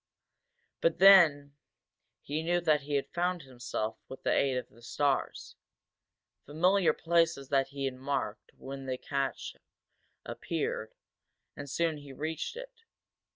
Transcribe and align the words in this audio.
But 0.81 0.97
then 0.97 1.53
he 2.23 2.41
knew 2.41 2.59
that 2.59 2.81
he 2.81 2.95
had 2.95 3.13
found 3.13 3.43
himself, 3.43 3.97
with 4.07 4.23
the 4.23 4.33
aid 4.33 4.57
of 4.57 4.67
the 4.69 4.81
stars. 4.81 5.55
Familiar 6.47 6.91
places 6.91 7.49
that 7.49 7.67
he 7.67 7.85
had 7.85 7.93
marked 7.93 8.49
when 8.57 8.87
they 8.87 8.93
made 8.93 9.01
the 9.03 9.07
cache 9.07 9.55
appeared, 10.25 10.95
and 11.55 11.69
soon 11.69 11.97
he 11.97 12.13
reached 12.13 12.55
it. 12.57 12.79